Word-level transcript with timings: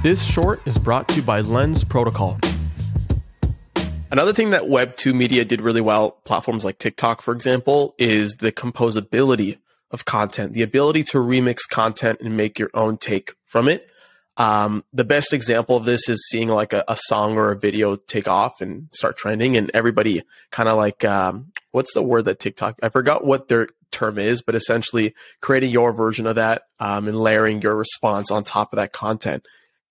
This 0.00 0.22
short 0.22 0.62
is 0.64 0.78
brought 0.78 1.08
to 1.08 1.16
you 1.16 1.22
by 1.22 1.40
Lens 1.40 1.82
Protocol. 1.82 2.38
Another 4.12 4.32
thing 4.32 4.50
that 4.50 4.62
Web2 4.62 5.12
media 5.12 5.44
did 5.44 5.60
really 5.60 5.80
well, 5.80 6.12
platforms 6.24 6.64
like 6.64 6.78
TikTok, 6.78 7.20
for 7.20 7.34
example, 7.34 7.96
is 7.98 8.36
the 8.36 8.52
composability 8.52 9.58
of 9.90 10.04
content, 10.04 10.52
the 10.52 10.62
ability 10.62 11.02
to 11.02 11.18
remix 11.18 11.62
content 11.68 12.20
and 12.20 12.36
make 12.36 12.60
your 12.60 12.70
own 12.74 12.96
take 12.96 13.32
from 13.44 13.66
it. 13.66 13.90
Um, 14.36 14.84
the 14.92 15.02
best 15.02 15.32
example 15.32 15.76
of 15.76 15.84
this 15.84 16.08
is 16.08 16.28
seeing 16.30 16.46
like 16.46 16.72
a, 16.72 16.84
a, 16.86 16.96
song 16.96 17.36
or 17.36 17.50
a 17.50 17.58
video 17.58 17.96
take 17.96 18.28
off 18.28 18.60
and 18.60 18.86
start 18.92 19.16
trending, 19.16 19.56
and 19.56 19.68
everybody 19.74 20.22
kind 20.52 20.68
of 20.68 20.76
like, 20.76 21.04
um, 21.04 21.50
what's 21.72 21.92
the 21.92 22.04
word 22.04 22.26
that 22.26 22.38
TikTok? 22.38 22.78
I 22.84 22.88
forgot 22.88 23.24
what 23.24 23.48
their 23.48 23.66
term 23.90 24.16
is, 24.16 24.42
but 24.42 24.54
essentially 24.54 25.12
creating 25.40 25.72
your 25.72 25.92
version 25.92 26.28
of 26.28 26.36
that 26.36 26.62
um, 26.78 27.08
and 27.08 27.18
layering 27.18 27.62
your 27.62 27.74
response 27.74 28.30
on 28.30 28.44
top 28.44 28.72
of 28.72 28.76
that 28.76 28.92
content. 28.92 29.44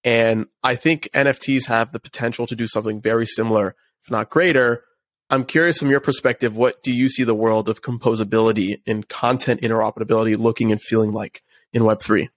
And 0.03 0.47
I 0.63 0.75
think 0.75 1.09
NFTs 1.13 1.67
have 1.67 1.91
the 1.91 1.99
potential 1.99 2.47
to 2.47 2.55
do 2.55 2.67
something 2.67 3.01
very 3.01 3.25
similar, 3.25 3.75
if 4.03 4.11
not 4.11 4.29
greater. 4.29 4.83
I'm 5.29 5.43
curious 5.43 5.79
from 5.79 5.89
your 5.89 5.99
perspective, 5.99 6.55
what 6.55 6.81
do 6.83 6.93
you 6.93 7.09
see 7.09 7.23
the 7.23 7.35
world 7.35 7.67
of 7.67 7.81
composability 7.81 8.81
and 8.87 9.07
content 9.07 9.61
interoperability 9.61 10.37
looking 10.37 10.71
and 10.71 10.81
feeling 10.81 11.11
like 11.11 11.43
in 11.73 11.83
Web3? 11.83 12.29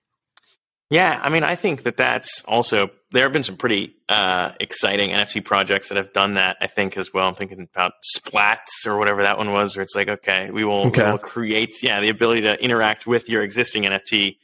Yeah, 0.91 1.21
I 1.23 1.29
mean, 1.31 1.45
I 1.45 1.55
think 1.55 1.85
that 1.85 1.97
that's 1.97 2.43
also 2.47 2.91
there 3.13 3.23
have 3.23 3.33
been 3.33 3.45
some 3.45 3.57
pretty 3.57 3.95
uh, 4.09 4.53
exciting 4.59 5.11
NFT 5.11 5.45
projects 5.45 5.89
that 5.89 5.97
have 5.97 6.13
done 6.13 6.35
that. 6.35 6.57
I 6.61 6.67
think 6.67 6.97
as 6.97 7.15
well. 7.15 7.29
I'm 7.29 7.35
thinking 7.35 7.61
about 7.61 7.93
Splats 8.17 8.87
or 8.87 8.97
whatever 8.99 9.23
that 9.23 9.39
one 9.39 9.53
was, 9.53 9.77
where 9.77 9.85
it's 9.85 9.95
like, 9.95 10.09
okay, 10.09 10.51
we 10.51 10.65
will, 10.65 10.87
okay. 10.89 11.05
we 11.05 11.11
will 11.13 11.19
create, 11.19 11.81
yeah, 11.81 12.01
the 12.01 12.09
ability 12.09 12.41
to 12.43 12.61
interact 12.61 13.07
with 13.07 13.29
your 13.29 13.45
existing 13.45 13.85
NFT 13.85 14.39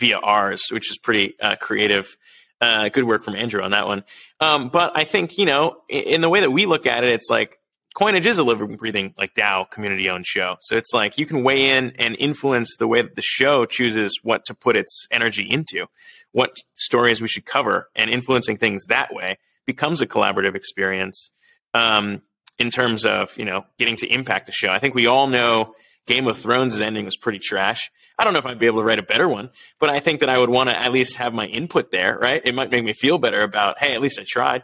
via 0.00 0.18
ours, 0.18 0.64
which 0.72 0.90
is 0.90 0.98
pretty 0.98 1.38
uh, 1.40 1.54
creative. 1.54 2.16
Uh, 2.62 2.88
good 2.90 3.02
work 3.02 3.24
from 3.24 3.34
Andrew 3.34 3.60
on 3.60 3.72
that 3.72 3.88
one. 3.88 4.04
Um, 4.38 4.68
but 4.68 4.92
I 4.94 5.02
think 5.02 5.36
you 5.36 5.46
know, 5.46 5.78
in, 5.88 6.02
in 6.02 6.20
the 6.20 6.28
way 6.28 6.40
that 6.40 6.52
we 6.52 6.66
look 6.66 6.86
at 6.86 7.02
it, 7.02 7.10
it's 7.10 7.28
like 7.28 7.58
Coinage 7.96 8.24
is 8.24 8.38
a 8.38 8.44
living, 8.44 8.76
breathing, 8.76 9.14
like 9.18 9.34
DAO 9.34 9.68
community 9.68 10.08
owned 10.08 10.26
show. 10.26 10.58
So 10.60 10.76
it's 10.76 10.94
like 10.94 11.18
you 11.18 11.26
can 11.26 11.42
weigh 11.42 11.70
in 11.70 11.92
and 11.98 12.14
influence 12.20 12.76
the 12.76 12.86
way 12.86 13.02
that 13.02 13.16
the 13.16 13.22
show 13.22 13.66
chooses 13.66 14.20
what 14.22 14.44
to 14.44 14.54
put 14.54 14.76
its 14.76 15.08
energy 15.10 15.42
into, 15.42 15.86
what 16.30 16.56
stories 16.74 17.20
we 17.20 17.26
should 17.26 17.46
cover, 17.46 17.88
and 17.96 18.08
influencing 18.08 18.58
things 18.58 18.86
that 18.86 19.12
way 19.12 19.38
becomes 19.66 20.00
a 20.00 20.06
collaborative 20.06 20.54
experience. 20.54 21.32
Um, 21.74 22.22
in 22.58 22.70
terms 22.70 23.04
of 23.04 23.36
you 23.36 23.44
know 23.44 23.64
getting 23.76 23.96
to 23.96 24.06
impact 24.06 24.46
the 24.46 24.52
show, 24.52 24.70
I 24.70 24.78
think 24.78 24.94
we 24.94 25.06
all 25.06 25.26
know 25.26 25.74
Game 26.06 26.26
of 26.26 26.36
Thrones' 26.36 26.80
ending 26.80 27.04
was 27.04 27.16
pretty 27.16 27.38
trash. 27.38 27.90
I 28.18 28.24
don't 28.24 28.32
know 28.32 28.38
if 28.38 28.46
I'd 28.46 28.58
be 28.58 28.66
able 28.66 28.80
to 28.80 28.84
write 28.84 28.98
a 28.98 29.04
better 29.04 29.28
one, 29.28 29.50
but 29.78 29.88
I 29.88 30.00
think 30.00 30.20
that 30.20 30.28
I 30.28 30.38
would 30.38 30.50
want 30.50 30.68
to 30.68 30.78
at 30.78 30.92
least 30.92 31.16
have 31.16 31.32
my 31.32 31.46
input 31.46 31.90
there, 31.90 32.18
right? 32.18 32.42
It 32.44 32.54
might 32.54 32.70
make 32.70 32.84
me 32.84 32.92
feel 32.92 33.18
better 33.18 33.42
about, 33.42 33.78
hey, 33.78 33.94
at 33.94 34.00
least 34.00 34.18
I 34.18 34.24
tried. 34.26 34.62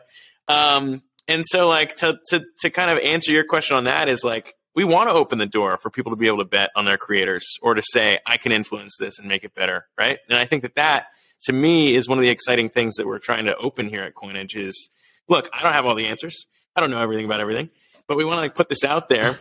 Um, 0.48 1.02
and 1.28 1.44
so 1.46 1.68
like 1.68 1.94
to 1.96 2.18
to 2.28 2.44
to 2.60 2.70
kind 2.70 2.90
of 2.90 2.98
answer 2.98 3.30
your 3.32 3.44
question 3.44 3.76
on 3.76 3.84
that 3.84 4.08
is 4.08 4.24
like 4.24 4.54
we 4.74 4.84
want 4.84 5.10
to 5.10 5.14
open 5.14 5.38
the 5.38 5.46
door 5.46 5.76
for 5.76 5.90
people 5.90 6.10
to 6.12 6.16
be 6.16 6.26
able 6.26 6.38
to 6.38 6.44
bet 6.44 6.70
on 6.74 6.86
their 6.86 6.96
creators 6.96 7.44
or 7.62 7.74
to 7.74 7.82
say 7.82 8.18
I 8.26 8.36
can 8.36 8.50
influence 8.50 8.96
this 8.98 9.18
and 9.18 9.28
make 9.28 9.44
it 9.44 9.54
better, 9.54 9.86
right? 9.98 10.18
And 10.28 10.38
I 10.38 10.46
think 10.46 10.62
that 10.62 10.76
that 10.76 11.06
to 11.42 11.52
me 11.52 11.94
is 11.94 12.08
one 12.08 12.18
of 12.18 12.22
the 12.22 12.30
exciting 12.30 12.68
things 12.68 12.96
that 12.96 13.06
we're 13.06 13.18
trying 13.18 13.44
to 13.44 13.56
open 13.56 13.88
here 13.88 14.02
at 14.02 14.14
Coinage 14.14 14.56
is 14.56 14.88
look, 15.28 15.48
I 15.52 15.62
don't 15.62 15.72
have 15.72 15.86
all 15.86 15.94
the 15.94 16.06
answers. 16.06 16.46
I 16.74 16.80
don't 16.80 16.90
know 16.90 17.02
everything 17.02 17.24
about 17.24 17.40
everything, 17.40 17.70
but 18.06 18.16
we 18.16 18.24
want 18.24 18.38
to 18.38 18.42
like 18.42 18.54
put 18.54 18.68
this 18.68 18.84
out 18.84 19.08
there. 19.08 19.38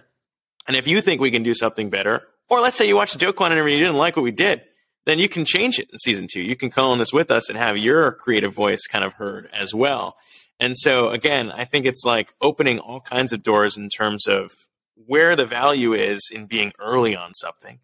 And 0.67 0.75
if 0.75 0.87
you 0.87 1.01
think 1.01 1.21
we 1.21 1.31
can 1.31 1.43
do 1.43 1.53
something 1.53 1.89
better, 1.89 2.23
or 2.49 2.59
let's 2.59 2.75
say 2.75 2.87
you 2.87 2.95
watched 2.95 3.13
the 3.13 3.19
Joe 3.19 3.33
Klein 3.33 3.51
interview 3.51 3.73
and 3.73 3.79
you 3.79 3.85
didn't 3.85 3.97
like 3.97 4.15
what 4.15 4.23
we 4.23 4.31
did, 4.31 4.61
then 5.05 5.19
you 5.19 5.29
can 5.29 5.45
change 5.45 5.79
it 5.79 5.89
in 5.91 5.97
season 5.99 6.27
two. 6.31 6.41
You 6.41 6.55
can 6.55 6.69
call 6.69 6.91
on 6.91 6.99
this 6.99 7.13
with 7.13 7.31
us 7.31 7.49
and 7.49 7.57
have 7.57 7.77
your 7.77 8.11
creative 8.11 8.53
voice 8.53 8.85
kind 8.87 9.05
of 9.05 9.13
heard 9.13 9.49
as 9.53 9.73
well. 9.73 10.17
And 10.59 10.77
so 10.77 11.07
again, 11.07 11.51
I 11.51 11.63
think 11.65 11.85
it's 11.85 12.03
like 12.03 12.33
opening 12.41 12.79
all 12.79 12.99
kinds 12.99 13.31
of 13.31 13.41
doors 13.41 13.77
in 13.77 13.89
terms 13.89 14.27
of 14.27 14.51
where 14.95 15.35
the 15.35 15.45
value 15.45 15.93
is 15.93 16.29
in 16.33 16.45
being 16.45 16.73
early 16.79 17.15
on 17.15 17.33
something 17.35 17.79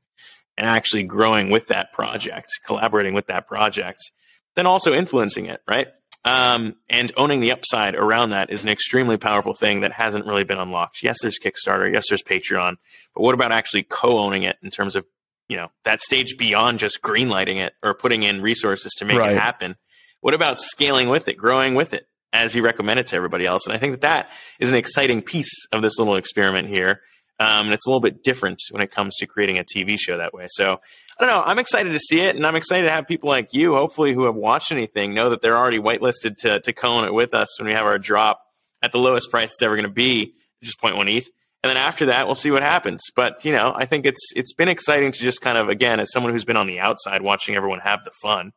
and 0.57 0.67
actually 0.67 1.03
growing 1.03 1.49
with 1.49 1.67
that 1.67 1.93
project, 1.93 2.49
collaborating 2.65 3.13
with 3.13 3.27
that 3.27 3.47
project, 3.47 4.11
then 4.55 4.65
also 4.65 4.93
influencing 4.93 5.45
it, 5.45 5.61
right? 5.67 5.87
Um, 6.25 6.75
and 6.89 7.11
owning 7.17 7.41
the 7.41 7.51
upside 7.51 7.95
around 7.95 8.29
that 8.29 8.49
is 8.49 8.63
an 8.63 8.69
extremely 8.69 9.17
powerful 9.17 9.53
thing 9.53 9.81
that 9.81 9.91
hasn't 9.91 10.25
really 10.25 10.45
been 10.45 10.57
unlocked. 10.57 11.03
Yes, 11.03 11.17
there's 11.21 11.37
Kickstarter. 11.37 11.91
Yes, 11.91 12.05
there's 12.07 12.23
Patreon. 12.23 12.77
But 13.13 13.21
what 13.21 13.33
about 13.33 13.51
actually 13.51 13.83
co-owning 13.83 14.43
it 14.43 14.57
in 14.63 14.69
terms 14.69 14.95
of, 14.95 15.05
you 15.49 15.57
know, 15.57 15.69
that 15.83 15.99
stage 15.99 16.37
beyond 16.37 16.79
just 16.79 17.01
greenlighting 17.01 17.57
it 17.57 17.73
or 17.83 17.93
putting 17.93 18.23
in 18.23 18.41
resources 18.41 18.93
to 18.99 19.05
make 19.05 19.17
right. 19.17 19.33
it 19.33 19.37
happen? 19.37 19.75
What 20.21 20.33
about 20.33 20.57
scaling 20.57 21.09
with 21.09 21.27
it, 21.27 21.35
growing 21.35 21.75
with 21.75 21.93
it? 21.93 22.07
as 22.33 22.55
you 22.55 22.63
recommend 22.63 22.99
it 22.99 23.07
to 23.07 23.15
everybody 23.15 23.45
else. 23.45 23.67
And 23.67 23.75
I 23.75 23.77
think 23.77 23.93
that 23.93 24.01
that 24.01 24.31
is 24.59 24.71
an 24.71 24.77
exciting 24.77 25.21
piece 25.21 25.67
of 25.71 25.81
this 25.81 25.99
little 25.99 26.15
experiment 26.15 26.67
here. 26.67 27.01
Um, 27.39 27.65
and 27.67 27.73
it's 27.73 27.87
a 27.87 27.89
little 27.89 27.99
bit 27.99 28.23
different 28.23 28.59
when 28.71 28.81
it 28.81 28.91
comes 28.91 29.15
to 29.17 29.25
creating 29.25 29.57
a 29.57 29.63
TV 29.63 29.97
show 29.99 30.17
that 30.17 30.33
way. 30.33 30.45
So 30.49 30.79
I 31.19 31.25
don't 31.25 31.29
know. 31.29 31.43
I'm 31.43 31.59
excited 31.59 31.91
to 31.91 31.99
see 31.99 32.21
it, 32.21 32.35
and 32.35 32.45
I'm 32.45 32.55
excited 32.55 32.87
to 32.87 32.91
have 32.91 33.07
people 33.07 33.29
like 33.29 33.53
you, 33.53 33.73
hopefully, 33.73 34.13
who 34.13 34.25
have 34.25 34.35
watched 34.35 34.71
anything, 34.71 35.13
know 35.13 35.31
that 35.31 35.41
they're 35.41 35.57
already 35.57 35.79
whitelisted 35.79 36.37
to 36.37 36.59
to 36.59 36.73
co-own 36.73 37.05
it 37.05 37.13
with 37.13 37.33
us 37.33 37.59
when 37.59 37.67
we 37.67 37.73
have 37.73 37.85
our 37.85 37.97
drop 37.97 38.41
at 38.81 38.91
the 38.91 38.99
lowest 38.99 39.31
price 39.31 39.51
it's 39.53 39.61
ever 39.61 39.75
going 39.75 39.87
to 39.87 39.93
be, 39.93 40.35
just 40.61 40.79
0.1 40.79 41.17
ETH. 41.17 41.29
And 41.63 41.69
then 41.69 41.77
after 41.77 42.07
that, 42.07 42.25
we'll 42.25 42.35
see 42.35 42.51
what 42.51 42.61
happens. 42.61 43.01
But 43.15 43.45
you 43.45 43.53
know, 43.53 43.73
I 43.75 43.85
think 43.85 44.05
it's 44.05 44.31
it's 44.35 44.53
been 44.53 44.67
exciting 44.67 45.11
to 45.11 45.19
just 45.19 45.41
kind 45.41 45.57
of 45.57 45.69
again, 45.69 45.99
as 45.99 46.11
someone 46.11 46.33
who's 46.33 46.45
been 46.45 46.57
on 46.57 46.67
the 46.67 46.79
outside 46.79 47.21
watching 47.21 47.55
everyone 47.55 47.79
have 47.79 48.03
the 48.03 48.11
fun, 48.21 48.51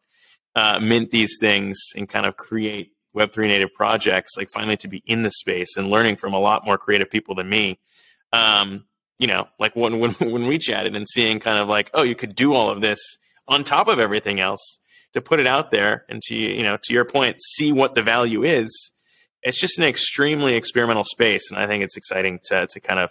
uh, 0.56 0.81
mint 0.81 1.10
these 1.10 1.36
things 1.41 1.78
and 1.97 2.09
kind 2.09 2.26
of 2.26 2.36
create 2.36 2.92
Web3 3.16 3.47
native 3.47 3.72
projects, 3.72 4.36
like 4.36 4.48
finally 4.53 4.76
to 4.78 4.88
be 4.88 5.03
in 5.06 5.22
the 5.22 5.31
space 5.31 5.76
and 5.76 5.88
learning 5.88 6.16
from 6.16 6.34
a 6.34 6.41
lot 6.41 6.66
more 6.66 6.78
creative 6.78 7.09
people 7.09 7.36
than 7.36 7.48
me. 7.48 7.78
Um, 8.32 8.84
you 9.19 9.26
know, 9.26 9.48
like 9.59 9.75
when, 9.75 9.98
when, 9.98 10.10
when 10.20 10.47
we 10.47 10.59
chatted 10.59 10.94
and 10.97 11.09
seeing 11.09 11.41
kind 11.41 11.59
of 11.59 11.69
like, 11.69 11.91
oh, 11.94 12.03
you 12.03 12.14
could 12.14 12.34
do 12.34 12.54
all 12.54 12.70
of 12.70 12.81
this 12.81 13.00
on 13.48 13.64
top 13.64 13.88
of 13.88 13.98
everything 13.98 14.41
else 14.41 14.78
to 15.12 15.20
put 15.20 15.41
it 15.41 15.47
out 15.47 15.70
there 15.70 16.04
and 16.09 16.20
to, 16.22 16.36
you 16.36 16.62
know, 16.62 16.76
to 16.82 16.92
your 16.92 17.04
point, 17.04 17.41
see 17.41 17.72
what 17.72 17.94
the 17.94 18.03
value 18.03 18.42
is. 18.42 18.92
It's 19.42 19.59
just 19.59 19.78
an 19.78 19.84
extremely 19.84 20.54
experimental 20.54 21.04
space. 21.04 21.50
And 21.50 21.59
I 21.59 21.66
think 21.66 21.84
it's 21.84 21.97
exciting 21.97 22.41
to, 22.47 22.66
to 22.66 22.81
kind 22.81 23.00
of 23.00 23.10